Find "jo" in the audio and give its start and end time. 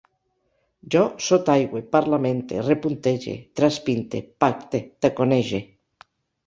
0.95-1.03